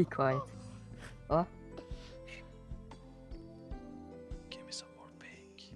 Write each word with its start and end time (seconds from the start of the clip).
Be 0.00 0.04
quiet. 0.08 0.40
Å? 1.28 1.42
Give 4.48 4.64
me 4.64 4.72
some 4.72 4.88
more 4.96 5.10
pink. 5.20 5.66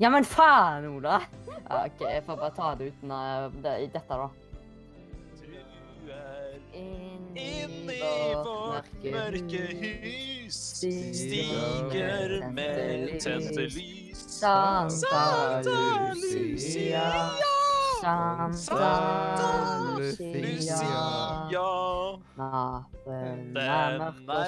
Ja, 0.00 0.10
men 0.10 0.26
faen, 0.26 0.88
Ola! 0.96 1.20
Ja, 1.46 1.84
OK, 1.84 2.02
jeg 2.08 2.24
får 2.26 2.40
bare 2.40 2.50
ta 2.56 2.72
det 2.80 2.90
uten 2.90 3.14
uh, 3.14 3.54
det, 3.62 3.76
i 3.84 3.86
dette, 3.94 4.18
da. 4.18 4.26
Du 5.38 6.10
er 6.10 6.58
Inni 6.74 8.02
vårt 8.42 8.90
mørke 9.06 9.62
hus 9.78 10.58
stiger 10.82 11.14
stiger 11.22 12.36
med 12.50 13.14
tente 13.22 13.70
lys. 13.70 14.26
Santa 14.40 14.90
Santa 15.06 15.80
Lucia. 16.18 17.06
Santa 18.02 18.50
Lucia. 20.18 21.04
Natten 22.36 23.56
er 23.56 24.00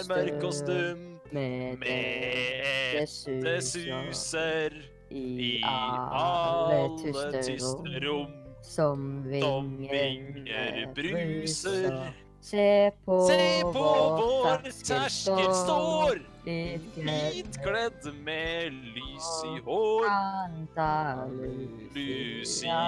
mørk 0.08 0.42
og 0.48 0.54
stum, 0.56 1.04
med 1.30 1.84
det 1.84 3.62
suser 3.62 4.74
i 5.10 5.60
alle 5.62 6.80
tyste 6.98 8.02
rom. 8.08 8.32
Som 8.64 9.22
vinger 9.30 10.90
bruser. 10.96 11.94
Se 12.44 12.90
på, 13.06 13.14
Se 13.24 13.62
på 13.72 13.82
vår 14.20 14.66
terskel 14.84 15.46
står, 15.56 16.18
hvitkledd 16.44 18.04
med 18.26 18.74
lys 18.92 19.28
i 19.48 19.52
hår. 19.64 20.04
Santa 20.10 20.90
Lucia, 21.94 22.82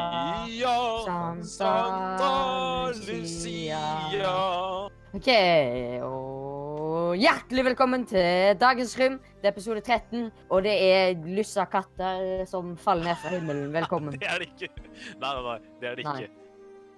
Santa 1.48 1.72
Lucia. 3.08 3.80
OK, 5.16 5.30
og 6.04 7.16
hjertelig 7.16 7.64
velkommen 7.70 8.04
til 8.12 8.52
dagens 8.60 8.92
Rym. 9.00 9.16
Det 9.40 9.48
er 9.48 9.56
episode 9.56 9.80
13, 9.80 10.28
og 10.52 10.68
det 10.68 10.76
er 10.90 11.16
Lyssa 11.32 11.64
katter 11.72 12.44
som 12.52 12.76
faller 12.76 13.08
ned 13.14 13.24
fra 13.24 13.32
himmelen. 13.38 13.72
Velkommen. 13.80 14.20
Det 14.20 14.28
er 14.28 14.44
det 14.44 14.52
ikke. 14.52 14.68
Nei, 15.16 15.32
nei, 15.32 15.42
nei. 15.48 15.58
Det 15.80 15.94
er 15.94 15.96
det 16.02 16.08
Nei. 16.12 16.18
ikke. 16.20 16.32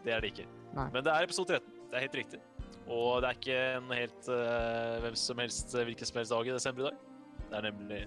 Det 0.03 0.19
er 0.19 0.27
det 0.27 0.35
ikke. 0.35 0.51
Nei. 0.75 0.91
Men 0.91 1.07
det 1.07 1.15
er 1.15 1.31
episode 1.31 1.55
13. 1.63 1.75
Det 1.89 1.97
er 1.97 2.03
helt 2.05 2.17
riktig. 2.25 2.41
Og 2.89 3.21
det 3.21 3.29
er 3.29 3.37
ikke 3.37 3.57
en 3.77 3.91
helt 3.93 4.29
uh, 4.33 4.99
hvem 5.05 5.17
som 5.21 5.41
helst 5.43 5.75
eh, 5.77 5.85
hvilken 5.85 6.09
som 6.09 6.21
helst 6.21 6.33
dag 6.33 6.49
i 6.49 6.55
desember 6.55 6.81
i 6.81 6.89
dag. 6.89 7.01
Det 7.49 7.59
er 7.59 7.67
nemlig 7.69 7.99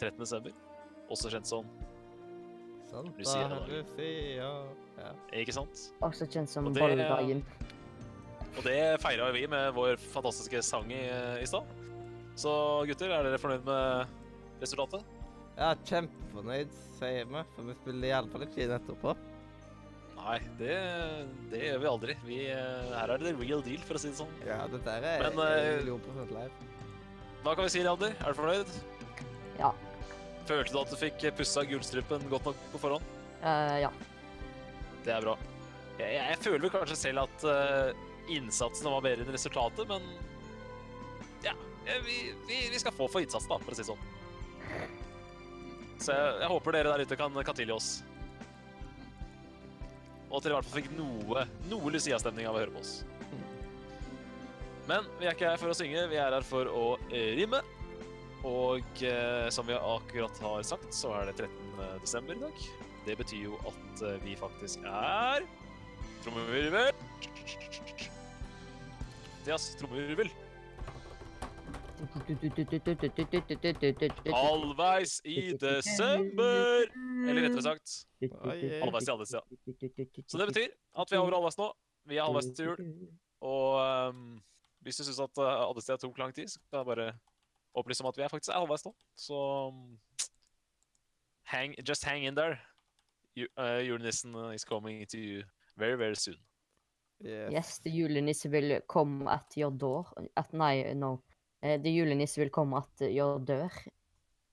13. 0.00 0.20
desember. 0.20 0.52
Også 1.10 1.32
kjent 1.32 1.50
som 1.50 1.66
Santa 2.90 3.10
Lucia. 3.18 3.58
Lucia. 3.70 4.50
Ja. 5.00 5.10
Ikke 5.40 5.54
sant? 5.54 5.82
Også 6.02 6.26
kjent 6.30 6.50
som 6.50 6.66
Og 6.66 6.74
det- 6.74 7.42
Og 8.56 8.64
det 8.66 9.00
feira 9.00 9.30
vi 9.32 9.46
med 9.46 9.72
vår 9.72 9.96
fantastiske 10.12 10.62
sang 10.62 10.90
i, 10.92 11.04
i 11.42 11.46
stad. 11.46 11.62
Så 12.36 12.50
gutter, 12.86 13.10
er 13.10 13.22
dere 13.22 13.38
fornøyd 13.38 13.64
med 13.64 14.06
resultatet? 14.62 15.04
ja, 15.60 15.74
kjempefornøyd, 15.84 16.70
sier 16.98 17.26
vi. 17.28 17.42
For 17.54 17.68
vi 17.68 17.74
spiller 17.82 18.08
iallfall 18.08 18.46
ikke 18.46 18.62
inn 18.64 18.72
etterpå. 18.72 19.14
Nei, 20.20 20.36
det, 20.58 20.74
det 21.50 21.60
gjør 21.64 21.78
vi 21.80 21.88
aldri. 21.90 22.16
Vi, 22.26 22.38
eh, 22.52 22.90
her 22.92 23.12
er 23.14 23.22
det 23.22 23.30
the 23.30 23.36
real 23.40 23.62
deal, 23.64 23.80
for 23.86 23.96
å 23.96 24.02
si 24.02 24.10
det 24.10 24.18
sånn. 24.18 24.34
Ja, 24.46 24.58
dette 24.70 24.96
er 24.98 25.24
Men, 25.24 25.38
uh, 25.40 26.26
live. 26.30 26.50
Hva 27.40 27.54
kan 27.56 27.64
vi 27.64 27.72
si, 27.72 27.84
Leander? 27.84 28.12
Er 28.20 28.34
du 28.34 28.38
fornøyd? 28.38 28.74
Ja. 29.58 29.72
Følte 30.48 30.74
du 30.74 30.78
at 30.82 30.92
du 30.92 30.98
fikk 31.00 31.24
pussa 31.38 31.64
gullstrupen 31.68 32.26
godt 32.32 32.50
nok 32.50 32.60
på 32.74 32.82
forhånd? 32.82 33.16
Uh, 33.40 33.78
ja. 33.86 33.90
Det 35.06 35.14
er 35.16 35.24
bra. 35.24 35.38
Jeg, 36.00 36.18
jeg 36.18 36.38
føler 36.44 36.64
vel 36.66 36.74
kanskje 36.74 36.98
selv 37.00 37.24
at 37.24 37.46
uh, 37.48 38.04
innsatsen 38.30 38.92
var 38.92 39.04
bedre 39.04 39.24
enn 39.24 39.34
resultatet, 39.36 39.88
men 39.88 40.04
ja, 41.44 41.56
vi, 42.04 42.20
vi, 42.48 42.60
vi 42.72 42.80
skal 42.80 42.94
få 42.96 43.08
for 43.08 43.24
innsatsen, 43.24 43.50
da, 43.52 43.60
for 43.64 43.72
å 43.72 43.78
si 43.78 43.84
det 43.84 43.88
sånn. 43.88 44.06
Så 46.00 46.12
jeg, 46.12 46.38
jeg 46.44 46.52
håper 46.52 46.76
dere 46.76 46.92
der 46.92 47.08
ute 47.08 47.20
kan, 47.20 47.42
kan 47.44 47.56
tilgi 47.56 47.76
oss. 47.76 47.90
Og 50.30 50.38
at 50.38 50.46
dere 50.46 50.54
i 50.54 50.58
hvert 50.58 50.68
fall 50.70 50.82
fikk 50.82 50.92
noe, 50.94 51.44
noe 51.70 51.92
Lucia-stemning 51.92 52.46
av 52.46 52.56
å 52.56 52.62
høre 52.62 52.74
på 52.74 52.82
oss. 52.82 53.00
Men 54.88 55.06
vi 55.18 55.26
er 55.26 55.34
ikke 55.34 55.50
her 55.50 55.60
for 55.60 55.70
å 55.72 55.76
synge, 55.76 56.06
vi 56.10 56.18
er 56.18 56.34
her 56.34 56.46
for 56.46 56.70
å 56.70 56.84
eh, 57.10 57.34
rimme. 57.38 57.60
Og 58.46 59.02
eh, 59.04 59.48
som 59.52 59.66
vi 59.68 59.76
akkurat 59.76 60.38
har 60.42 60.62
sagt, 60.66 60.94
så 60.96 61.12
er 61.18 61.30
det 61.30 61.36
13. 61.42 61.82
desember 62.00 62.38
i 62.38 62.44
dag. 62.46 62.62
Det 63.06 63.16
betyr 63.20 63.50
jo 63.50 63.58
at 63.68 64.04
eh, 64.06 64.20
vi 64.24 64.38
faktisk 64.38 64.86
er 64.86 65.46
Trommevirvel. 66.20 66.92
Mathias, 69.50 69.74
trommevirvel. 69.80 70.28
Halvveis 74.32 75.20
i 75.24 75.52
desember! 75.60 76.86
Eller 77.28 77.42
rettere 77.46 77.62
sagt 77.62 77.96
halvveis 78.20 79.08
i 79.08 79.10
halvveis, 79.10 79.32
ja. 79.34 79.42
Så 80.26 80.38
det 80.38 80.46
betyr 80.52 80.68
at 80.70 81.10
vi 81.10 81.16
er 81.16 81.20
over 81.20 81.36
halvveis 81.36 81.58
nå. 81.60 81.68
Vi 82.08 82.16
er 82.16 82.24
halvveis 82.24 82.48
til 82.56 82.70
jul. 82.70 82.80
Og 83.40 83.80
um, 83.80 84.40
hvis 84.84 84.96
du 84.96 85.04
syns 85.04 85.20
at 85.20 85.40
uh, 85.40 85.68
Addested 85.68 85.98
tok 86.02 86.18
lang 86.18 86.34
tid, 86.34 86.48
så 86.48 86.60
kan 86.70 86.82
jeg 86.82 86.86
bare 86.86 87.12
opplyse 87.74 88.04
om 88.04 88.08
at 88.10 88.16
vi 88.18 88.22
er 88.24 88.32
faktisk 88.32 88.52
er 88.54 88.60
halvveis 88.62 88.84
nå. 88.86 88.94
Så 89.16 89.40
um, 89.68 89.98
hang, 91.52 91.74
just 91.88 92.04
hang 92.04 92.24
in 92.26 92.36
there. 92.36 92.58
Uh, 93.56 93.80
julenissen 93.84 94.34
is 94.54 94.64
coming 94.64 95.06
to 95.08 95.18
you 95.18 95.42
very, 95.76 95.96
very 95.96 96.14
soon. 96.14 96.40
Yes. 97.20 97.52
Yes, 97.52 97.78
the 97.84 97.90
julenisse 97.90 98.48
vil 98.48 98.80
komme 98.88 99.28
at 99.30 99.56
your 99.56 99.70
door. 99.70 100.08
At, 100.36 100.52
nei, 100.52 100.94
no. 100.94 101.18
Eh, 101.62 101.78
The 101.80 101.92
julenisse 101.92 102.40
vil 102.40 102.50
komme 102.50 102.80
at 102.80 103.02
your 103.10 103.38
dør. 103.38 103.70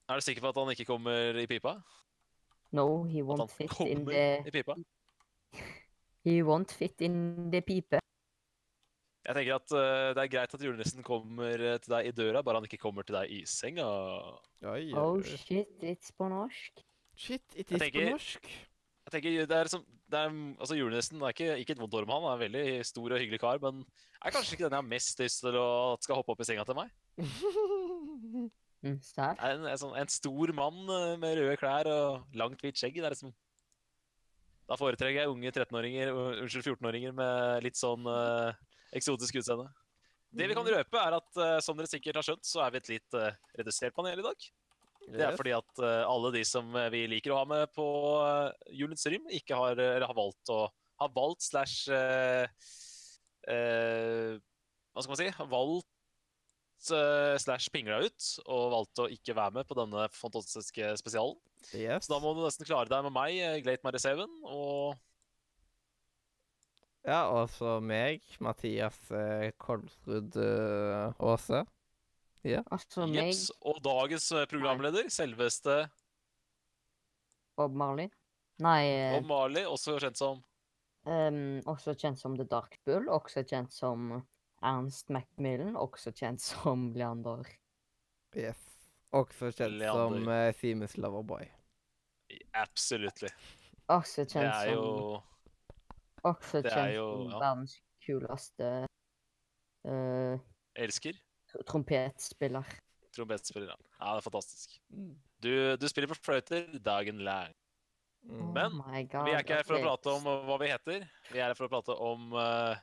Er 0.09 0.15
du 0.15 0.23
sikker 0.23 0.41
på 0.43 0.49
at 0.49 0.59
han 0.59 0.71
ikke 0.75 0.85
kommer 0.87 1.39
i 1.39 1.47
pipa? 1.47 1.77
No, 2.71 3.03
he 3.03 3.23
won't 3.23 3.51
fit 3.51 3.79
in 3.79 4.05
the 4.05 4.43
i 4.47 4.51
pipa? 4.51 4.75
He 6.27 6.41
won't 6.43 6.73
fit 6.75 6.99
in 7.01 7.51
the 7.51 7.61
pipe. 7.61 7.99
Jeg 9.27 9.35
tenker 9.35 9.55
at 9.55 9.71
uh, 9.75 10.15
det 10.15 10.23
er 10.23 10.31
greit 10.31 10.53
at 10.55 10.63
julenissen 10.63 11.03
kommer 11.03 11.55
til 11.83 11.91
deg 11.91 12.07
i 12.07 12.11
døra, 12.15 12.41
bare 12.43 12.59
han 12.61 12.67
ikke 12.67 12.79
kommer 12.79 13.03
til 13.07 13.15
deg 13.15 13.31
i 13.31 13.41
senga. 13.47 13.87
Oi, 14.67 14.93
Oh 14.95 15.19
shit, 15.23 15.71
it's 15.83 16.11
på 16.15 16.27
norsk. 16.31 16.83
Shit, 17.15 17.43
it 17.55 17.71
is 17.71 17.81
is 17.81 17.91
på 17.91 18.03
norsk. 18.11 18.47
Jeg 19.07 19.13
tenker, 19.13 19.35
det 19.47 19.55
er 19.55 19.69
som, 19.71 19.83
det 20.11 20.19
er, 20.19 20.33
altså 20.59 20.75
Julenissen 20.75 21.21
er 21.23 21.31
ikke, 21.31 21.53
ikke 21.61 21.75
et 21.77 21.79
vondt 21.79 21.93
ord 21.95 22.07
om 22.07 22.11
han, 22.11 22.25
han 22.25 22.33
er 22.33 22.35
en 22.35 22.41
veldig 22.43 22.87
stor 22.89 23.13
og 23.15 23.21
hyggelig 23.21 23.39
kar, 23.39 23.61
men 23.63 23.85
er 24.19 24.33
kanskje 24.35 24.57
ikke 24.57 24.65
den 24.65 24.75
jeg 24.75 24.81
har 24.81 24.89
mest 24.91 25.21
lyst 25.23 25.43
til 25.45 25.55
å 25.55 25.67
at 25.93 26.03
skal 26.03 26.19
hoppe 26.19 26.33
opp 26.33 26.43
i 26.43 26.47
senga 26.49 26.67
til 26.67 26.79
meg. 26.79 26.91
Mm, 28.85 28.99
En, 29.41 29.63
en, 29.65 29.79
sånn, 29.81 29.95
en 29.97 30.11
stor 30.11 30.51
mann 30.53 30.83
uh, 30.85 31.15
med 31.17 31.39
røde 31.39 31.55
klær 31.57 31.87
og 31.89 32.35
langt, 32.37 32.61
hvitt 32.61 32.77
skjegg. 32.77 32.99
Det 32.99 33.07
er 33.07 33.15
liksom 33.15 33.31
Da 34.69 34.77
foretrekker 34.77 35.23
jeg 35.23 35.31
unge 35.31 35.49
13-åringer, 35.49 36.11
uh, 36.13 36.41
unnskyld 36.43 36.67
14-åringer 36.75 37.15
med 37.17 37.65
litt 37.65 37.79
sånn 37.79 38.05
uh, 38.05 38.53
eksotisk 38.95 39.39
utseende. 39.41 39.65
Det 40.37 40.45
vi 40.51 40.57
kan 40.59 40.69
røpe, 40.69 41.01
er 41.01 41.17
at 41.17 41.41
uh, 41.41 41.57
som 41.63 41.79
dere 41.79 41.89
sikkert 41.89 42.19
har 42.19 42.27
skjønt, 42.27 42.45
så 42.45 42.61
er 42.67 42.75
vi 42.75 42.81
et 42.83 42.91
litt 42.93 43.17
uh, 43.17 43.31
redusert 43.57 43.95
panel 43.97 44.21
i 44.21 44.27
dag. 44.27 44.47
Det 45.07 45.23
er 45.23 45.37
fordi 45.39 45.53
at 45.55 45.79
uh, 45.79 46.03
alle 46.03 46.33
de 46.35 46.43
som 46.47 46.67
uh, 46.75 46.87
vi 46.91 47.05
liker 47.07 47.31
å 47.31 47.39
ha 47.39 47.45
med 47.47 47.69
på 47.75 47.85
uh, 48.19 48.49
Julens 48.75 49.05
Rym, 49.07 49.27
ikke 49.31 49.55
har, 49.55 49.79
eller 49.79 50.07
har 50.07 50.17
valgt 50.17 50.51
å 50.51 50.65
Har 50.97 51.11
valgt 51.13 51.45
slash 51.45 51.87
uh, 51.93 52.49
uh, 53.47 54.33
Hva 54.91 55.03
skal 55.05 55.13
man 55.13 55.19
si? 55.21 55.29
Har 55.37 55.49
valgt 55.51 56.91
uh, 56.91 57.35
slash 57.39 57.71
pingla 57.73 58.01
ut 58.05 58.29
og 58.45 58.71
valgt 58.73 59.03
å 59.03 59.09
ikke 59.13 59.35
være 59.37 59.59
med 59.59 59.69
på 59.69 59.77
denne 59.77 60.07
fantastiske 60.15 60.95
spesialen. 60.99 61.37
yes. 61.71 62.05
Så 62.05 62.13
da 62.15 62.19
må 62.23 62.33
du 62.35 62.43
nesten 62.43 62.67
klare 62.67 62.89
deg 62.91 63.05
med 63.07 63.15
meg, 63.15 63.39
Glate 63.65 63.87
Mariseven, 63.87 64.33
og 64.43 64.97
Ja, 67.07 67.29
og 67.31 67.47
så 67.55 67.77
meg, 67.79 68.25
Mathias 68.43 68.97
eh, 69.15 69.53
Kolsrud 69.55 70.35
eh, 72.43 72.57
Aase. 72.59 72.67
Altså 72.71 73.07
meg, 73.07 73.31
Jeps, 73.31 73.51
og 73.61 73.79
dagens 73.85 74.31
uh, 74.31 74.43
programleder, 74.51 75.09
selveste 75.13 75.77
Bob 77.57 77.73
Marley. 77.73 78.09
Nei, 78.61 78.81
eh, 78.89 79.15
Bob 79.17 79.29
Marley, 79.29 79.65
også 79.69 79.97
kjent 80.01 80.17
som 80.19 80.41
ehm, 81.07 81.61
også 81.69 81.93
kjent 81.97 82.19
som 82.19 82.35
The 82.37 82.45
Dark 82.49 82.79
Bull. 82.85 83.07
Også 83.13 83.43
kjent 83.47 83.73
som 83.73 84.11
Ernst 84.65 85.09
Macmillan. 85.13 85.75
Også 85.77 86.11
kjent 86.17 86.41
som 86.41 86.91
Leander. 86.97 87.45
Yes. 88.35 88.57
Også 89.15 89.51
kjent 89.53 89.79
som 89.81 90.17
Leander. 90.17 90.49
uh, 90.49 90.53
Seamus 90.59 90.97
Loverboy. 90.97 91.45
Absolutely. 92.57 93.29
Også 93.87 94.25
Det 94.25 94.33
kjent 94.33 94.49
er 94.51 94.65
som 94.67 94.73
jo 94.73 95.21
Også 96.27 96.59
det 96.61 96.71
er 96.73 96.75
kjent 96.75 96.95
jo- 96.97 97.11
som 97.13 97.29
ja. 97.31 97.37
verdens 97.39 97.75
kuleste 98.03 98.71
eh, 99.87 100.39
Elsker 100.83 101.15
trompetspiller. 101.65 102.75
trompetspiller. 103.15 103.71
Ja, 103.73 103.77
Ja, 103.99 104.11
det 104.13 104.19
er 104.21 104.27
fantastisk. 104.27 104.77
Du, 105.41 105.53
du 105.77 105.87
spiller 105.89 106.11
på 106.11 106.19
fløyter 106.19 106.77
dagen 106.83 107.23
lang. 107.25 107.55
Mm. 108.27 108.51
Men 108.53 108.77
oh 108.81 108.99
God, 109.07 109.25
Vi 109.27 109.33
er 109.33 109.43
ikke 109.43 109.59
her 109.61 109.67
for 109.67 109.77
å 109.77 109.83
prate 109.85 110.13
om 110.13 110.27
uh, 110.27 110.43
hva 110.49 110.59
vi 110.61 110.69
heter. 110.71 111.07
Vi 111.31 111.39
er 111.39 111.49
her 111.49 111.57
for 111.57 111.67
å 111.67 111.71
prate 111.71 111.95
om 112.03 112.33
uh, 112.35 112.75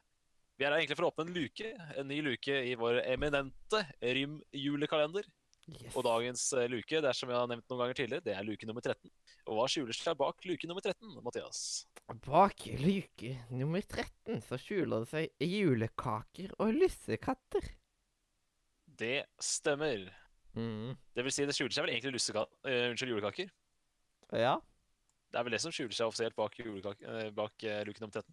Vi 0.57 0.65
er 0.65 0.73
her 0.73 0.81
egentlig 0.81 0.97
for 0.99 1.09
å 1.09 1.13
åpne 1.13 1.27
en 1.29 1.35
luke. 1.37 1.73
En 1.99 2.09
ny 2.09 2.21
luke 2.25 2.61
i 2.71 2.75
vår 2.81 3.03
eminente 3.05 3.83
Rym-julekalender. 4.01 5.29
Yes. 5.65 5.95
Og 5.97 6.05
dagens 6.05 6.43
uh, 6.57 6.67
luke, 6.69 7.01
det 7.01 7.09
er 7.09 7.17
som 7.17 7.31
jeg 7.33 7.41
har 7.41 7.49
nevnt 7.49 7.65
noen 7.71 7.81
ganger 7.85 7.97
tidligere, 7.97 8.25
det 8.27 8.35
er 8.37 8.45
luke 8.45 8.69
nummer 8.69 8.85
13. 8.85 9.09
Og 9.49 9.59
hva 9.59 9.69
skjuler 9.73 9.97
seg 9.97 10.19
bak 10.21 10.45
luke 10.49 10.69
nummer 10.69 10.85
13, 10.85 11.15
Mathias? 11.25 11.63
Bak 12.27 12.67
luke 12.83 13.31
nummer 13.49 13.81
13 13.81 14.43
så 14.45 14.61
skjuler 14.61 15.07
det 15.07 15.13
seg 15.13 15.49
julekaker 15.55 16.53
og 16.61 16.77
lussekatter. 16.83 17.71
Det 19.01 19.25
stemmer. 19.43 20.07
Mm. 20.55 20.95
Det 21.17 21.25
vil 21.27 21.35
si, 21.35 21.47
det 21.49 21.57
skjuler 21.57 21.75
seg 21.75 21.87
vel 21.87 21.95
egentlig 21.97 22.15
lusseka 22.15 22.45
uh, 22.47 22.87
unnskyld, 22.93 23.11
julekaker. 23.17 23.51
Ja. 24.39 24.55
Det 25.33 25.41
er 25.41 25.47
vel 25.47 25.57
det 25.57 25.63
som 25.65 25.75
skjuler 25.75 25.97
seg 25.97 26.11
offisielt 26.11 26.37
bak, 26.39 26.57
uh, 26.63 26.81
eh, 26.95 27.31
bak 27.35 27.67
uh, 27.67 27.81
luke 27.89 28.03
nummer 28.03 28.15
13. 28.15 28.29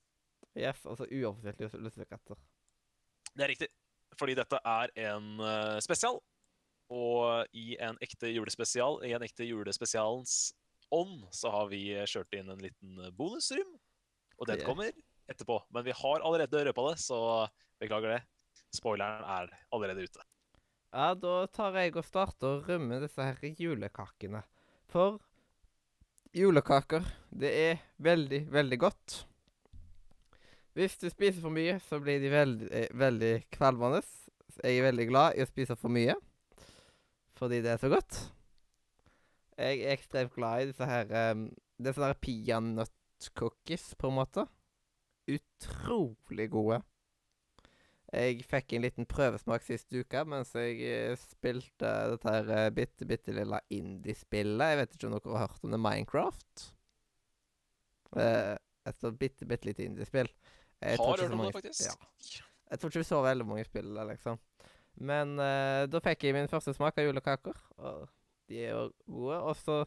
Yes, 0.60 0.84
altså 0.86 1.08
uoffisielt 1.08 1.62
lus- 1.63 1.80
lussekatter. 1.80 2.40
Det 3.31 3.46
er 3.46 3.54
riktig, 3.54 3.69
fordi 4.19 4.36
dette 4.36 4.60
er 4.68 4.92
en 5.08 5.40
eh, 5.40 5.78
spesial. 5.84 6.19
Og 6.92 7.48
i 7.56 7.78
en 7.80 7.96
ekte 8.04 8.34
julespesial, 8.34 9.00
i 9.08 9.13
en 9.16 9.24
ekte 9.24 9.48
julespesialens 9.48 10.52
ånd, 10.92 11.24
så 11.31 11.54
har 11.54 11.69
vi 11.72 11.86
eh, 11.96 12.08
kjørt 12.10 12.36
inn 12.36 12.52
en 12.52 12.60
liten 12.60 13.00
eh, 13.00 13.13
bonusrym. 13.16 13.78
Og 14.42 14.50
den 14.50 14.63
kommer 14.66 14.92
etterpå. 15.31 15.62
Men 15.72 15.86
vi 15.88 15.96
har 15.96 16.25
allerede 16.28 16.66
røpa 16.68 16.90
det, 16.90 16.98
så 17.00 17.22
beklager 17.80 18.18
det. 18.18 18.22
Spoileren 18.75 19.24
er 19.24 19.52
allerede 19.72 20.04
ute. 20.04 20.28
Ja, 20.91 21.13
da 21.15 21.45
tar 21.47 21.77
jeg 21.79 21.93
og 21.95 22.03
starter 22.03 22.57
å 22.57 22.63
rømme 22.65 22.97
disse 22.99 23.23
her 23.23 23.38
julekakene. 23.55 24.41
For 24.91 25.21
julekaker, 26.35 27.05
det 27.31 27.51
er 27.55 27.85
veldig, 28.03 28.41
veldig 28.51 28.79
godt. 28.79 29.21
Hvis 30.75 30.97
du 30.99 31.07
spiser 31.07 31.39
for 31.43 31.55
mye, 31.55 31.77
så 31.88 31.99
blir 32.03 32.19
de 32.19 32.31
veldig, 32.31 32.67
eh, 32.75 32.91
veldig 32.91 33.31
kvalmende. 33.55 34.03
Jeg 34.59 34.77
er 34.77 34.88
veldig 34.89 35.07
glad 35.07 35.39
i 35.39 35.45
å 35.45 35.47
spise 35.47 35.79
for 35.79 35.88
mye, 35.88 36.17
fordi 37.39 37.61
det 37.63 37.71
er 37.71 37.79
så 37.79 37.88
godt. 37.91 38.19
Jeg 39.57 39.79
er 39.79 39.95
ekstremt 39.95 40.35
glad 40.35 40.61
i 40.61 40.69
disse 40.71 40.85
her 40.85 41.31
um, 41.31 41.49
Det 41.77 41.88
er 41.88 41.95
sånne 41.95 42.19
peanøtt-cookies, 42.19 43.95
på 43.95 44.11
en 44.11 44.19
måte. 44.19 44.45
Utrolig 45.27 46.49
gode. 46.51 46.81
Jeg 48.12 48.44
fikk 48.44 48.74
en 48.75 48.84
liten 48.84 49.08
prøvesmak 49.08 49.63
sist 49.63 49.94
uke 49.96 50.24
mens 50.28 50.52
jeg 50.58 50.81
eh, 50.84 51.13
spilte 51.31 51.92
dette 52.12 52.34
her 52.36 52.50
eh, 52.58 52.69
bitte, 52.75 53.08
bitte 53.08 53.36
lille 53.36 53.62
indie-spillet. 53.72 54.74
Jeg 54.74 54.80
vet 54.81 54.96
ikke 54.98 55.08
om 55.08 55.16
dere 55.16 55.38
har 55.38 55.48
hørt 55.48 55.63
om 55.63 55.72
det, 55.72 55.80
Minecraft? 55.80 56.66
Eh, 58.19 58.56
et 58.92 59.00
sånt 59.00 59.19
bitte, 59.22 59.48
bitte 59.48 59.69
lite 59.69 59.88
indie-spill. 59.88 60.28
Jeg 60.81 61.00
Har 61.00 61.13
hørt 61.13 61.24
så 61.24 61.31
om 61.31 61.46
det, 61.46 61.54
faktisk. 61.56 61.88
Ja. 61.88 62.48
Jeg 62.72 62.80
tror 62.80 62.92
ikke 62.92 63.04
vi 63.04 63.08
så 63.08 63.24
veldig 63.24 63.48
mange 63.48 63.68
spill 63.68 63.96
der, 63.96 64.12
liksom. 64.12 64.40
Men 65.00 65.38
eh, 65.40 65.88
da 65.88 66.04
fikk 66.04 66.28
jeg 66.28 66.36
min 66.36 66.52
første 66.52 66.75
smak 66.75 67.00
av 67.00 67.08
julekaker, 67.08 67.58
og 67.80 68.08
de 68.52 68.63
er 68.66 68.74
jo 68.75 68.86
gode. 69.08 69.40
Og 69.40 69.56
så 69.60 69.78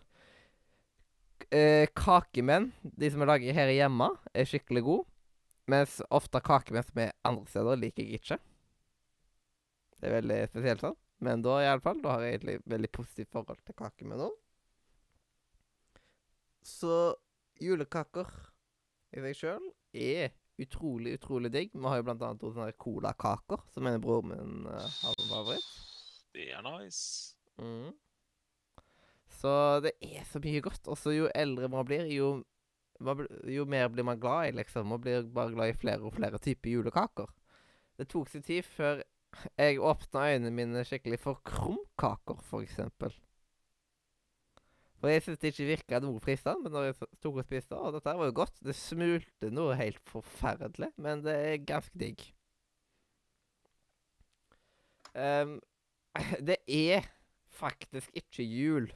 eh, 1.52 1.88
Kakemenn, 1.92 2.72
de 2.82 3.10
som 3.12 3.24
er 3.24 3.34
laget 3.34 3.56
her 3.56 3.72
hjemme, 3.72 4.08
er 4.32 4.48
skikkelig 4.48 4.84
gode. 4.86 5.10
Mens 5.70 6.00
ofte 6.12 6.42
kakemenn 6.44 6.84
som 6.84 7.00
er 7.00 7.14
andre 7.24 7.48
steder, 7.48 7.80
liker 7.80 8.04
jeg 8.04 8.20
ikke. 8.20 8.38
Det 9.96 10.08
er 10.10 10.16
veldig 10.18 10.38
spesielt 10.50 10.84
sånn. 10.84 10.96
Men 11.24 11.44
da 11.44 11.58
i 11.62 11.68
alle 11.70 11.80
fall, 11.84 12.00
da 12.04 12.16
har 12.16 12.24
jeg 12.24 12.36
egentlig 12.36 12.56
veldig 12.68 12.90
positivt 12.92 13.32
forhold 13.32 13.62
til 13.64 13.76
kakemenn 13.78 14.20
nå. 14.20 14.30
Så 16.64 17.14
julekaker 17.60 18.28
i 19.14 19.22
seg 19.24 19.38
sjøl 19.38 19.68
er 19.94 20.32
utrolig, 20.60 21.16
utrolig 21.18 21.50
digg. 21.54 21.74
Vi 21.74 21.88
har 21.88 22.00
jo 22.00 22.06
blant 22.06 22.22
annet 22.24 22.42
to 22.42 22.52
sånne 22.54 22.76
colakaker, 22.80 23.62
som 23.74 23.88
en 23.88 24.00
bror 24.02 24.24
min 24.26 24.64
uh, 24.68 24.80
har 24.80 25.16
som 25.18 25.30
favoritt. 25.30 25.70
Det 26.34 26.48
er 26.50 26.64
nice. 26.66 27.34
Mm. 27.62 27.92
Så 29.38 29.52
det 29.84 29.94
er 30.02 30.24
så 30.28 30.40
mye 30.42 30.62
godt. 30.64 30.88
Og 30.90 30.98
så 30.98 31.14
jo 31.14 31.30
eldre 31.34 31.70
man 31.70 31.86
blir, 31.86 32.08
jo, 32.10 32.36
jo 33.00 33.64
mer 33.68 33.88
blir 33.90 34.06
man 34.06 34.20
glad 34.20 34.48
i, 34.48 34.52
liksom. 34.60 34.88
Man 34.88 35.00
blir 35.02 35.26
bare 35.34 35.54
glad 35.54 35.72
i 35.72 35.78
flere 35.78 36.04
og 36.04 36.14
flere 36.14 36.38
typer 36.38 36.70
julekaker. 36.70 37.32
Det 37.98 38.08
tok 38.10 38.30
sin 38.30 38.42
tid 38.42 38.62
før 38.66 39.02
jeg 39.58 39.80
åpna 39.82 40.28
øynene 40.30 40.54
mine 40.54 40.84
skikkelig 40.86 41.18
for 41.22 41.40
krumkaker, 41.46 42.38
for 42.42 42.62
eksempel. 42.62 43.14
For 45.00 45.10
jeg 45.10 45.22
syntes 45.22 45.40
det 45.42 45.50
ikke 45.52 45.68
virka 45.68 45.98
noe 46.00 46.20
fristende, 46.22 46.64
men 46.64 46.72
når 46.72 46.86
jeg 46.86 46.94
tok 47.20 47.40
og 47.42 47.44
spiste, 47.44 47.76
og 47.76 47.96
dette 47.96 48.14
var 48.16 48.30
jo 48.30 48.36
godt. 48.38 48.60
Det 48.64 48.76
smulte 48.78 49.50
noe 49.52 49.76
helt 49.76 50.00
forferdelig, 50.08 50.92
men 50.96 51.24
det 51.26 51.34
er 51.34 51.66
ganske 51.66 51.98
digg. 52.00 52.22
Um, 55.14 55.58
det 56.48 56.56
er 56.66 57.04
faktisk 57.54 58.14
ikke 58.16 58.46
jul 58.46 58.88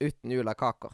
uten 0.00 0.34
julekaker. 0.34 0.92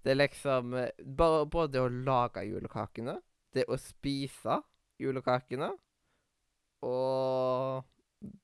Det 0.00 0.12
er 0.12 0.18
liksom 0.18 0.74
eh, 0.80 1.04
bare 1.04 1.44
Både 1.50 1.74
det 1.74 1.84
å 1.84 1.92
lage 1.92 2.44
julekakene, 2.48 3.18
det 3.54 3.66
å 3.68 3.78
spise 3.80 4.60
julekakene, 5.00 5.70
og 6.86 7.84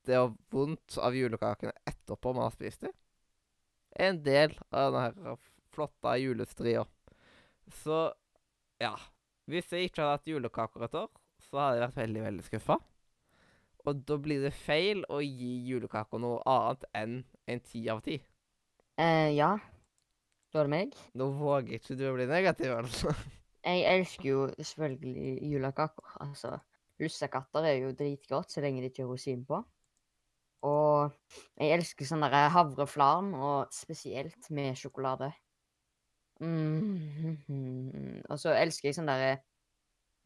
det 0.08 0.18
å 0.20 0.32
vondt 0.52 0.96
av 1.04 1.16
julekakene 1.16 1.72
etterpå 1.88 2.32
man 2.36 2.48
har 2.48 2.54
spist 2.56 2.84
dem, 2.84 2.94
er 3.96 4.12
en 4.12 4.22
del 4.24 4.56
av 4.70 4.92
denne 4.92 5.04
her 5.06 5.38
flotte 5.76 6.16
julestria. 6.20 6.84
Så 7.82 8.06
ja. 8.82 8.94
Hvis 9.46 9.70
jeg 9.70 9.86
ikke 9.86 10.02
hadde 10.02 10.16
hatt 10.16 10.28
julekaker 10.28 10.84
et 10.86 10.96
år, 10.98 11.10
så 11.46 11.60
hadde 11.60 11.76
jeg 11.76 11.84
vært 11.84 11.98
veldig, 12.00 12.22
veldig 12.24 12.46
skuffa. 12.48 12.76
Og 13.86 14.00
da 14.08 14.16
blir 14.18 14.42
det 14.42 14.50
feil 14.58 15.04
å 15.12 15.20
gi 15.22 15.52
julekaker 15.68 16.18
noe 16.18 16.40
annet 16.50 16.86
enn 16.98 17.20
en 17.46 17.62
ti 17.62 17.84
av 17.92 18.02
ti. 18.02 18.18
Uh, 18.98 19.30
ja. 19.30 19.52
Er 20.56 20.70
meg. 20.72 20.94
Nå 21.18 21.28
våger 21.36 21.76
ikke 21.76 21.96
du 21.98 22.06
å 22.08 22.14
bli 22.16 22.26
negativ, 22.30 22.72
altså. 22.72 23.12
Jeg 23.66 23.82
elsker 23.90 24.28
jo 24.28 24.42
selvfølgelig 24.62 25.32
julekaker. 25.50 26.12
Altså, 26.24 26.52
lussekatter 27.02 27.66
er 27.66 27.80
jo 27.82 27.94
dritgodt 27.98 28.54
så 28.54 28.62
lenge 28.64 28.84
det 28.84 28.92
ikke 28.92 29.04
er 29.04 29.10
rosin 29.10 29.42
på. 29.48 29.58
Og 30.66 31.12
jeg 31.58 31.74
elsker 31.76 32.08
sånn 32.08 32.24
derre 32.24 32.46
havreflarm, 32.54 33.34
og 33.34 33.74
spesielt 33.74 34.48
med 34.54 34.78
sjokolade. 34.78 35.32
Mm. 36.40 38.22
Og 38.28 38.40
så 38.40 38.54
elsker 38.56 38.90
jeg 38.90 38.98
sånn 38.98 39.08
derre 39.08 39.36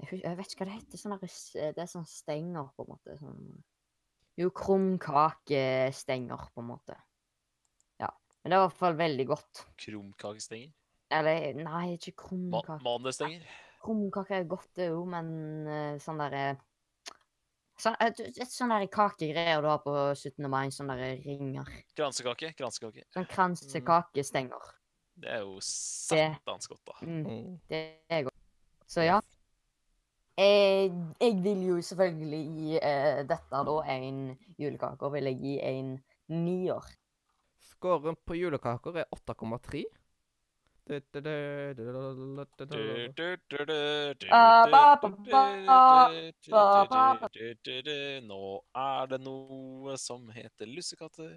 jeg, 0.01 0.33
vet 0.39 0.55
ikke 0.55 0.65
hva 0.65 0.71
det 0.71 0.79
heter. 0.79 1.01
Sånn 1.01 1.13
derre 1.15 1.75
Det 1.77 1.83
er 1.85 1.91
sånn 1.91 2.09
stenger, 2.09 2.71
på 2.77 2.87
en 2.87 2.93
måte. 2.95 3.17
Sånn 3.21 3.43
Jo, 4.41 4.49
krumkakestenger, 4.57 6.47
på 6.55 6.63
en 6.63 6.71
måte. 6.71 6.97
Men 8.41 8.53
det 8.53 8.57
er 8.57 8.63
i 8.63 8.67
hvert 8.69 8.79
fall 8.81 8.97
veldig 8.97 9.27
godt. 9.29 9.65
Krumkakestenger. 9.85 10.73
Eller 11.11 11.57
nei, 11.59 11.97
ikke 11.99 12.37
Ma 12.53 12.63
Mandelstenger? 12.85 13.43
Krumkake 13.83 14.37
er 14.39 14.45
godt, 14.49 14.69
det 14.77 14.91
òg, 14.93 15.07
men 15.11 15.31
uh, 15.67 15.95
sånn 16.01 16.21
derre 16.21 16.45
sånn, 17.81 17.97
et, 18.05 18.21
et 18.29 18.53
sånn 18.53 18.73
der 18.75 18.85
kakegreier 18.93 19.65
du 19.65 19.71
har 19.71 19.81
på 19.83 19.95
17. 20.13 20.45
mai, 20.53 20.69
sånne 20.75 20.97
der 21.01 21.17
ringer. 21.25 21.69
Kransekake. 21.97 22.53
Kransekake. 22.59 23.07
Sånn 23.17 23.29
kransekakestenger. 23.31 24.71
Det 25.21 25.33
er 25.37 25.43
jo 25.45 25.59
satans 25.65 26.71
godt, 26.71 26.83
da. 26.89 26.97
Mm, 27.05 27.25
Mm. 27.27 27.59
det 27.69 27.83
er 28.09 28.23
godt. 28.29 28.37
Så 28.89 29.05
ja. 29.05 29.19
Jeg, 30.41 30.93
jeg 31.21 31.35
vil 31.45 31.67
jo 31.67 31.81
selvfølgelig 31.85 32.45
gi 32.57 32.79
uh, 32.81 33.21
dette 33.29 33.65
da 33.69 33.75
en 33.97 34.23
julekake, 34.61 35.05
og 35.05 35.13
vil 35.17 35.29
jeg 35.29 35.41
gi 35.43 35.57
en 35.73 35.91
nier. 36.33 36.87
Scoren 37.81 38.17
på 38.29 38.37
julekaker 38.37 38.99
er 39.01 39.07
8,3. 39.17 39.81
Du, 40.85 41.01
du, 41.01 41.21
du, 41.21 41.31
du, 41.75 41.85
du, 42.59 42.67
du, 42.67 43.37
du, 43.49 43.65
du. 44.21 44.27
Ah, 44.29 44.67
ba, 44.69 44.99
ba, 45.01 45.09
ba, 46.51 46.85
ba, 46.91 47.29
Nå 48.27 48.41
er 48.83 49.09
det 49.09 49.21
noe 49.25 49.97
som 49.97 50.29
heter 50.35 50.69
lussekatter. 50.69 51.31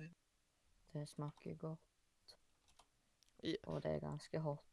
Det 0.92 1.06
smaker 1.14 1.56
godt. 1.62 2.36
Og 3.70 3.80
det 3.86 3.94
er 3.94 4.04
ganske 4.04 4.44
hot. 4.44 4.66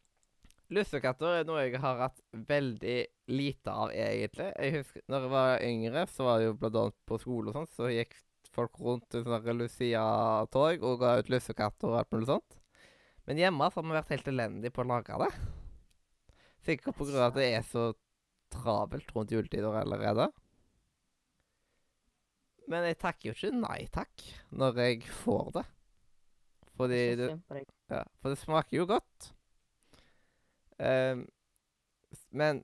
Lussekatter 0.75 1.37
er 1.37 1.47
noe 1.47 1.69
jeg 1.69 1.79
har 1.85 2.03
hatt 2.09 2.19
veldig 2.51 2.99
lite 3.31 3.71
av, 3.71 3.95
egentlig. 3.95 4.51
Jeg 4.59 4.81
husker 4.81 5.07
når 5.07 5.29
jeg 5.29 5.35
var 5.37 5.65
yngre, 5.69 6.05
så 6.11 6.27
var 6.27 6.43
det 6.43 6.51
jo 6.51 6.59
blant 6.65 6.83
annet 6.83 6.99
på 7.07 7.23
skole 7.23 7.55
og 7.55 7.61
sånt, 7.61 7.79
så 7.79 7.95
gikk 7.95 8.19
folk 8.57 8.79
rundt 8.83 9.15
i 9.15 9.23
sånne 9.25 9.57
Lucia-tog 9.57 10.85
og 10.87 11.01
ga 11.03 11.17
ut 11.21 11.31
lussekatter 11.33 11.91
og 11.91 12.01
alt 12.01 12.13
mulig 12.15 12.31
sånt. 12.31 12.61
Men 13.29 13.41
hjemme 13.41 13.69
så 13.71 13.81
har 13.81 13.87
vi 13.87 13.97
vært 13.97 14.15
helt 14.15 14.31
elendige 14.33 14.75
på 14.75 14.85
å 14.85 14.91
lage 14.91 15.19
det. 15.23 15.31
Sikkert 16.67 16.97
på 16.99 17.07
grunn 17.09 17.21
av 17.21 17.31
at 17.31 17.39
det 17.39 17.49
er 17.55 17.67
så 17.67 17.91
travelt 18.51 19.13
rundt 19.15 19.33
juletider 19.33 19.77
allerede. 19.83 20.29
Men 22.71 22.87
jeg 22.87 22.99
takker 23.03 23.31
jo 23.31 23.37
ikke 23.37 23.53
nei 23.57 23.85
takk 23.95 24.25
når 24.55 24.83
jeg 24.85 25.05
får 25.23 25.53
det. 25.59 25.67
Fordi 26.81 27.01
det, 27.19 27.29
ja, 27.93 28.03
for 28.23 28.33
det 28.33 28.41
smaker 28.41 28.79
jo 28.79 28.87
godt. 28.89 29.31
Um, 30.81 31.27
men 32.33 32.63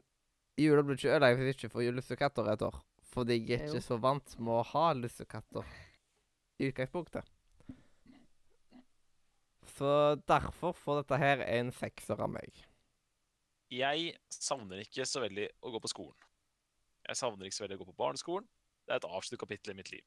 jula 0.56 0.84
blir 0.86 0.96
ikke 0.96 1.10
ødelagt 1.12 1.36
hvis 1.36 1.50
vi 1.50 1.56
ikke 1.56 1.72
får 1.74 1.90
lussekatter 1.96 2.48
et 2.52 2.64
år. 2.64 2.78
Fordi 3.16 3.38
jeg 3.40 3.56
er 3.62 3.66
Jo. 3.66 3.72
ikke 3.78 3.86
så 3.86 3.96
vant 4.00 4.34
med 4.38 4.52
å 4.52 4.64
ha 4.74 4.84
lussekatter 4.92 5.64
i 6.60 6.68
utgangspunktet. 6.68 7.24
Så 9.76 9.90
derfor 10.28 10.76
får 10.76 11.00
dette 11.02 11.18
her 11.20 11.42
en 11.46 11.72
sekser 11.74 12.20
av 12.22 12.30
meg. 12.32 12.52
Jeg 13.72 14.12
savner 14.30 14.84
ikke 14.84 15.06
så 15.08 15.22
veldig 15.24 15.48
å 15.64 15.72
gå 15.74 15.80
på 15.82 15.90
skolen. 15.90 16.16
Jeg 17.08 17.18
savner 17.18 17.48
ikke 17.48 17.56
så 17.58 17.64
veldig 17.64 17.78
å 17.78 17.82
gå 17.82 17.88
på 17.90 17.98
barneskolen. 18.04 18.46
Det 18.86 18.94
er 18.94 19.00
et 19.00 19.08
avsluttet 19.08 19.42
kapittel 19.42 19.72
i 19.74 19.78
mitt 19.80 19.90
liv. 19.90 20.04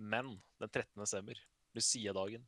Men 0.00 0.34
den 0.60 0.68
13. 0.72 0.92
desember, 1.00 1.38
Lucia-dagen 1.76 2.46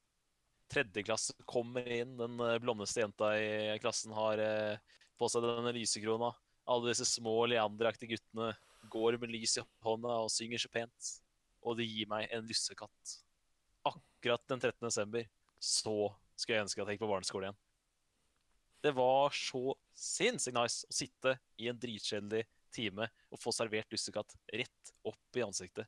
Tredje 0.72 1.02
klasse 1.04 1.34
kommer 1.44 1.84
inn, 1.84 2.14
den 2.16 2.38
eh, 2.40 2.56
blondeste 2.62 3.02
jenta 3.02 3.34
i 3.36 3.74
klassen 3.82 4.14
har 4.16 4.40
eh, 4.40 4.78
på 5.20 5.28
seg 5.28 5.44
denne 5.44 5.72
lysekrona. 5.76 6.30
Alle 6.72 6.94
disse 6.94 7.04
små 7.04 7.34
leanderaktige 7.50 8.16
guttene 8.16 8.54
går 8.92 9.18
med 9.22 9.32
lys 9.32 9.56
i 9.58 9.64
hånda 9.84 10.20
og 10.24 10.32
synger 10.32 10.62
så 10.62 10.70
pent. 10.72 11.12
Og 11.62 11.78
de 11.78 11.86
gir 11.86 12.08
meg 12.10 12.28
en 12.34 12.46
lussekatt. 12.46 13.18
Akkurat 13.88 14.44
den 14.50 14.60
13. 14.60 14.78
desember 14.84 15.28
så 15.62 15.96
skulle 16.36 16.58
jeg 16.58 16.66
ønske 16.66 16.82
at 16.82 16.90
jeg 16.90 16.98
gikk 16.98 17.04
på 17.04 17.12
barneskole 17.12 17.48
igjen. 17.48 17.60
Det 18.82 18.90
var 18.96 19.34
så 19.36 19.76
sinnssykt 19.94 20.56
nice 20.56 20.88
å 20.88 20.94
sitte 20.96 21.36
i 21.62 21.68
en 21.70 21.78
dritkjedelig 21.78 22.42
time 22.74 23.06
og 23.30 23.38
få 23.38 23.52
servert 23.54 23.92
lussekatt 23.94 24.34
rett 24.50 24.94
opp 25.06 25.38
i 25.38 25.44
ansiktet. 25.44 25.86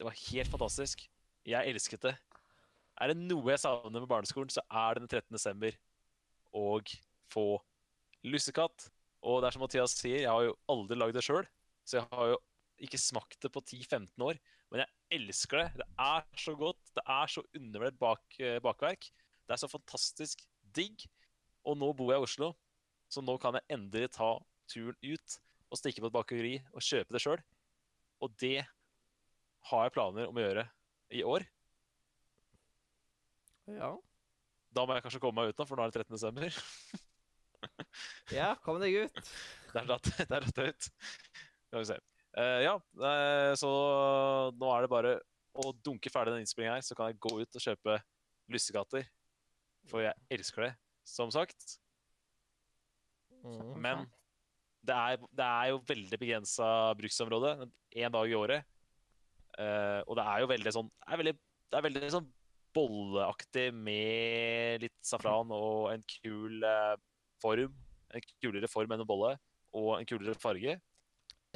Det 0.00 0.06
var 0.06 0.16
helt 0.16 0.50
fantastisk. 0.50 1.04
Jeg 1.46 1.70
elsket 1.70 2.08
det. 2.08 2.14
Er 3.00 3.12
det 3.12 3.20
noe 3.20 3.52
jeg 3.52 3.62
savner 3.62 4.02
med 4.02 4.10
barneskolen, 4.10 4.50
så 4.52 4.64
er 4.66 4.96
det 4.96 5.04
den 5.04 5.12
13. 5.12 5.36
desember. 5.36 5.76
Og 6.56 6.90
få 7.30 7.60
lussekatt. 8.26 8.90
Og 9.20 9.40
det 9.40 9.50
er 9.50 9.56
som 9.56 9.62
Mathias 9.64 9.94
sier, 9.96 10.24
jeg 10.24 10.32
har 10.32 10.48
jo 10.48 10.56
aldri 10.72 10.98
lagd 10.98 11.16
det 11.16 11.24
sjøl, 11.24 11.46
så 11.90 11.98
jeg 11.98 12.08
har 12.12 12.32
jo 12.32 12.38
ikke 12.86 13.00
smakt 13.00 13.40
det 13.42 13.50
på 13.52 13.62
10-15 13.64 14.24
år. 14.24 14.38
Men 14.70 14.84
jeg 14.84 15.18
elsker 15.18 15.64
det. 15.64 15.82
Det 15.82 15.86
er 15.98 16.26
så 16.38 16.54
godt. 16.58 16.80
Det 16.94 17.02
er 17.02 17.32
så 17.34 17.42
undervurdert 17.58 17.98
bak, 18.00 18.22
eh, 18.38 18.58
bakverk. 18.62 19.10
Det 19.46 19.56
er 19.56 19.60
så 19.60 19.70
fantastisk 19.70 20.44
digg. 20.76 21.02
Og 21.66 21.76
nå 21.76 21.90
bor 21.92 22.12
jeg 22.12 22.22
i 22.22 22.24
Oslo, 22.28 22.52
så 23.10 23.20
nå 23.20 23.34
kan 23.42 23.58
jeg 23.58 23.66
endelig 23.74 24.12
ta 24.14 24.30
turen 24.70 24.96
ut 25.02 25.40
og 25.70 25.78
stikke 25.78 26.00
på 26.00 26.08
et 26.08 26.14
bakeri 26.14 26.52
og 26.72 26.84
kjøpe 26.86 27.12
det 27.12 27.22
sjøl. 27.22 27.42
Og 28.22 28.32
det 28.40 28.62
har 29.70 29.84
jeg 29.84 29.94
planer 29.96 30.30
om 30.30 30.38
å 30.38 30.44
gjøre 30.46 30.64
i 31.18 31.24
år. 31.26 31.44
Ja. 33.74 33.92
Da 34.70 34.86
må 34.86 34.94
jeg 34.94 35.04
kanskje 35.04 35.20
komme 35.22 35.42
meg 35.42 35.52
ut 35.52 35.58
da, 35.58 35.66
for 35.66 35.76
nå 35.76 35.84
er 35.84 35.92
det 35.92 36.06
13. 36.06 36.14
desember. 36.16 36.62
Ja, 38.30 38.54
kom 38.64 38.78
deg 38.80 38.94
ut. 38.94 39.30
Det 39.74 39.82
er 39.82 40.46
jeg 40.46 40.74
ut. 40.74 40.90
Skal 41.70 41.84
vi 41.84 41.86
se. 41.86 41.96
Uh, 42.34 42.60
ja, 42.64 42.72
uh, 42.98 43.52
så 43.58 43.68
nå 44.58 44.70
er 44.74 44.82
det 44.82 44.90
bare 44.90 45.12
å 45.60 45.70
dunke 45.86 46.10
ferdig 46.10 46.34
den 46.34 46.44
innspillingen 46.44 46.76
her, 46.76 46.82
så 46.86 46.96
kan 46.98 47.10
jeg 47.10 47.20
gå 47.22 47.30
ut 47.38 47.58
og 47.58 47.62
kjøpe 47.62 47.98
lussekatter. 48.50 49.06
For 49.90 50.02
jeg 50.02 50.14
elsker 50.34 50.66
det, 50.66 50.72
som 51.06 51.30
sagt. 51.34 51.76
Mm. 53.42 53.78
Men 53.82 54.02
det 54.86 54.96
er, 54.96 55.22
det 55.38 55.46
er 55.46 55.70
jo 55.70 55.80
veldig 55.86 56.18
begrensa 56.20 56.66
bruksområde. 56.98 57.54
Én 57.94 58.14
dag 58.14 58.30
i 58.30 58.36
året. 58.38 58.66
Uh, 59.58 60.02
og 60.06 60.18
det 60.18 60.26
er 60.30 60.42
jo 60.44 60.48
veldig 60.48 60.72
sånn 60.72 60.86
Det 60.94 61.08
er 61.10 61.18
veldig, 61.20 61.32
det 61.70 61.78
er 61.78 61.84
veldig 61.84 62.10
sånn 62.14 62.28
bolleaktig 62.70 63.64
med 63.74 64.84
litt 64.84 64.94
safran 65.02 65.50
og 65.54 65.90
en 65.90 66.04
kul 66.18 66.62
form. 67.42 67.74
En 68.14 68.28
kulere 68.42 68.70
form 68.70 68.94
enn 68.94 69.02
en 69.02 69.10
bolle. 69.10 69.34
Og 69.74 69.96
en 69.98 70.06
kulere 70.06 70.38
farge. 70.38 70.78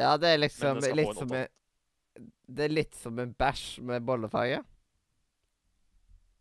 Ja, 0.00 0.16
det 0.18 0.32
er 0.34 0.40
liksom 0.42 0.80
det 0.82 0.94
litt 0.98 1.16
som 1.16 1.34
en 1.34 1.46
Det 2.46 2.64
er 2.66 2.72
litt 2.72 2.96
som 2.98 3.18
en 3.22 3.34
bæsj 3.34 3.82
med 3.86 4.02
bollefarge. 4.06 4.62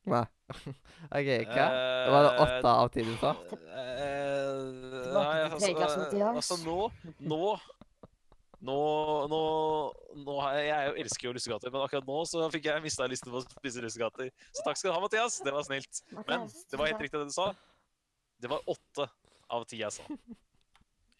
Nei. 0.10 0.25
OK, 1.15 1.29
hva? 1.48 1.67
Det 2.03 2.12
var 2.12 2.25
det 2.25 2.33
åtte 2.43 2.72
av 2.74 2.89
ti 2.93 3.05
du 3.07 3.13
sa? 3.22 3.31
Eh, 3.53 4.57
nei, 5.15 5.38
altså, 5.48 5.69
eh, 5.72 6.25
altså 6.33 6.60
nå 6.65 6.89
Nå 7.24 7.39
Nå, 8.63 8.75
nå, 9.27 9.39
nå 10.24 10.36
jeg, 10.55 10.67
jeg 10.69 10.91
elsker 11.03 11.27
jo 11.27 11.31
lussekatter, 11.36 11.72
men 11.74 11.81
akkurat 11.83 12.05
nå 12.07 12.22
så 12.29 12.45
fikk 12.53 12.69
jeg 12.69 12.83
mista 12.86 13.03
lysten 13.12 13.33
på 13.33 13.41
å 13.41 13.43
spise 13.43 13.81
lussekatter. 13.83 14.29
Så 14.55 14.63
takk 14.63 14.79
skal 14.79 14.93
du 14.93 14.95
ha, 14.95 15.01
Mathias. 15.03 15.36
Det 15.43 15.51
var 15.51 15.65
snilt. 15.67 16.00
Men 16.29 16.45
det 16.48 16.79
var 16.79 16.88
helt 16.88 17.03
riktig 17.03 17.19
det 17.19 17.27
du 17.27 17.36
sa. 17.36 17.50
Det 18.39 18.48
var 18.53 18.63
åtte 18.72 19.10
av 19.51 19.67
ti 19.67 19.81
jeg 19.83 19.91
sa. 19.98 20.07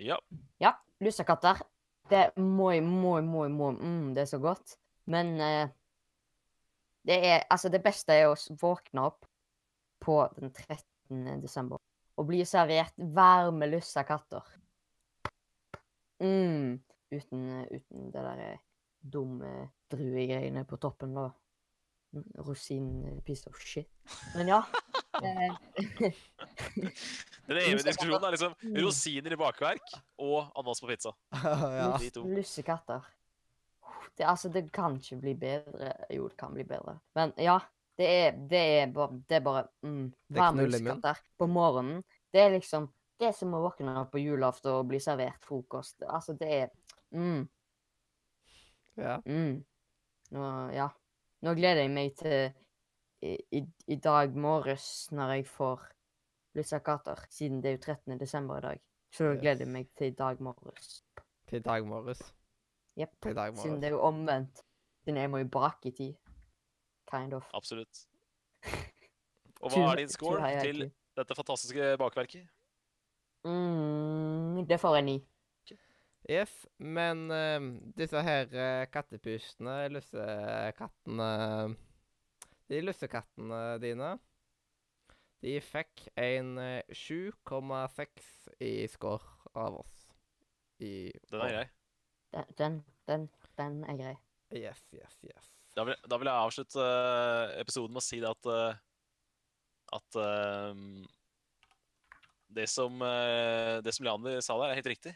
Ja. 0.02 0.16
Ja, 0.60 0.72
lussekatter. 1.04 1.60
Det 2.10 2.20
er 2.20 2.42
moi, 2.42 2.82
moi, 2.82 3.22
moi, 3.22 3.48
moi. 3.50 3.72
mm, 3.72 4.14
Det 4.16 4.22
er 4.22 4.26
så 4.26 4.40
godt. 4.40 4.78
Men 5.06 5.40
eh, 5.42 5.70
det 7.08 7.20
er 7.26 7.44
Altså, 7.50 7.70
det 7.70 7.84
beste 7.84 8.14
er 8.14 8.28
å 8.32 8.36
våkne 8.62 9.08
opp 9.10 9.26
på 10.04 10.20
den 10.38 10.52
13. 10.52 11.42
desember 11.42 11.80
og 12.18 12.28
bli 12.28 12.44
servert 12.46 12.94
varme 13.16 13.68
lussa 13.72 14.04
katter. 14.06 14.44
Mm. 16.22 16.80
Uten, 17.14 17.48
uten 17.72 18.12
det 18.14 18.22
der 18.22 18.44
eh, 18.44 18.60
dumme 19.14 19.70
druegreiene 19.92 20.64
på 20.66 20.78
toppen, 20.78 21.16
da. 21.18 21.30
Mm, 22.14 22.28
Rosin 22.46 23.22
piece 23.26 23.50
of 23.50 23.58
shit. 23.60 23.90
Men 24.36 24.48
ja. 24.54 24.62
eh, 25.26 26.14
Den 27.48 27.60
evige 27.60 27.84
diskusjonen 27.90 28.24
er 28.24 28.36
liksom 28.38 28.54
Mm. 28.64 28.78
rosiner 28.86 29.34
i 29.36 29.38
bakverk 29.40 29.94
og 30.18 30.52
ananas 30.56 30.82
på 30.82 30.88
pizza. 30.88 31.12
ja. 31.80 31.98
De 32.00 32.10
to. 32.16 32.24
Lussekatter. 32.24 33.04
Det, 34.18 34.24
altså, 34.24 34.50
det 34.50 34.72
kan 34.72 34.96
ikke 34.96 35.20
bli 35.20 35.34
bedre. 35.36 35.94
Jo, 36.14 36.28
det 36.30 36.38
kan 36.38 36.54
bli 36.54 36.64
bedre. 36.64 37.00
Men 37.18 37.34
ja, 37.38 37.58
det 37.98 38.08
er, 38.08 38.38
det 38.50 38.62
er 38.80 38.94
bare, 38.94 39.20
det 39.30 39.36
er 39.36 39.44
bare 39.46 39.64
mm, 39.82 40.06
Varme 40.38 40.68
lussekatter 40.68 41.20
på 41.38 41.48
morgenen. 41.48 42.04
Det 42.34 42.42
er 42.42 42.54
liksom 42.58 42.92
Det 43.20 43.28
er 43.30 43.36
som 43.38 43.54
å 43.54 43.60
våkne 43.62 43.92
opp 44.02 44.10
på 44.12 44.20
julaften 44.20 44.72
og 44.74 44.88
bli 44.90 44.98
servert 45.00 45.46
frokost. 45.46 46.02
Altså, 46.04 46.34
det 46.34 46.48
er 46.50 46.72
mm, 47.14 47.44
ja. 48.98 49.20
mm. 49.26 49.64
Nå, 50.34 50.48
ja. 50.74 50.90
Nå 51.46 51.54
gleder 51.56 51.86
jeg 51.86 51.92
meg 51.94 52.16
til 52.18 52.50
i, 53.24 53.38
i, 53.56 53.62
i 53.88 53.98
dag 54.02 54.34
morges 54.36 54.88
når 55.14 55.38
jeg 55.38 55.46
får 55.48 55.86
lussekatter, 56.56 57.26
siden 57.30 57.62
det 57.64 57.70
er 57.72 57.78
jo 57.78 57.82
13. 57.94 58.20
desember 58.20 58.58
i 58.58 58.62
dag. 58.62 58.82
Så 59.14 59.24
Yes. 59.34 59.42
gleder 59.42 59.66
jeg 59.66 59.68
meg 59.74 59.88
til 59.98 60.08
i 60.08 60.16
dag 60.18 60.40
morges. 60.42 61.04
Til 61.48 61.60
i 61.60 61.62
dag 61.64 61.86
morges. 61.86 62.22
Jepp. 62.98 63.14
Siden 63.24 63.82
det 63.82 63.90
er 63.90 63.96
jo 63.98 64.02
omvendt. 64.02 64.64
Siden 65.04 65.18
jeg 65.18 65.30
må 65.30 65.38
jo 65.42 65.48
bak 65.54 65.86
i 65.86 65.92
tid. 65.92 66.14
Kind 67.12 67.34
of. 67.34 67.44
Absolutt. 67.54 68.06
Og 69.64 69.72
hva 69.72 69.92
er 69.92 69.96
din 70.02 70.10
score 70.10 70.50
til 70.62 70.82
ikke. 70.86 70.96
dette 71.18 71.36
fantastiske 71.36 71.98
bakverket? 71.98 72.48
Mm, 73.46 74.66
det 74.68 74.80
får 74.80 74.96
jeg 74.96 75.04
ni. 75.08 75.18
Yes, 76.30 76.52
men 76.80 77.26
uh, 77.32 77.66
disse 77.98 78.22
her 78.24 78.46
uh, 78.56 78.86
kattepusene, 78.92 79.90
lussekattene 79.92 81.26
De 82.72 82.80
lussekattene 82.82 83.60
dine, 83.84 84.14
de 85.44 85.58
fikk 85.64 86.06
en 86.20 86.56
eh, 86.62 86.94
7,6 86.96 88.28
i 88.64 88.74
score 88.92 89.52
av 89.60 89.82
oss. 89.82 90.06
I 90.84 91.12
Den 91.30 91.44
er 91.44 91.56
grei. 91.58 91.66
Den, 92.34 92.54
den, 92.60 92.78
den, 93.10 93.26
den 93.60 93.82
er 93.92 94.00
grei. 94.00 94.14
Yes, 94.54 94.86
yes, 94.94 95.18
yes. 95.26 95.52
Da 95.74 95.86
vil, 95.88 95.98
da 96.10 96.20
vil 96.22 96.30
jeg 96.30 96.46
avslutte 96.48 96.86
eh, 96.86 97.58
episoden 97.64 97.96
med 97.96 98.04
å 98.04 98.06
si 98.06 98.22
det 98.22 98.30
at 98.30 98.50
eh, 98.54 98.82
At 99.94 100.18
um, 100.18 101.02
det 102.54 102.68
som 102.70 103.02
eh, 103.02 103.80
Det 103.86 103.94
som 103.96 104.06
Leander 104.06 104.42
sa 104.46 104.58
der, 104.62 104.72
er 104.72 104.80
helt 104.80 104.92
riktig. 104.94 105.16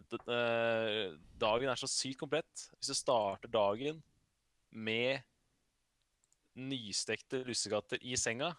Eh, 0.00 1.16
dagen 1.40 1.68
er 1.68 1.78
så 1.78 1.90
sykt 1.90 2.22
komplett. 2.22 2.66
Hvis 2.78 2.92
du 2.92 2.96
starter 2.96 3.50
dagen 3.50 4.00
med 4.70 5.20
nystekte 6.54 7.42
lussekatter 7.46 8.00
i 8.06 8.16
senga 8.18 8.52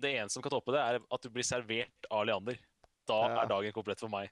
Det 0.00 0.14
eneste 0.16 0.38
som 0.38 0.42
kan 0.44 0.54
toppe 0.54 0.72
det, 0.72 0.80
er 0.80 1.00
at 1.12 1.22
du 1.22 1.28
blir 1.32 1.44
servert 1.46 2.08
av 2.10 2.24
Leander. 2.26 2.58
Da 3.06 3.20
Ja. 3.28 3.42
er 3.42 3.48
dagen 3.50 3.72
komplett 3.76 4.00
for 4.00 4.08
meg. 4.08 4.30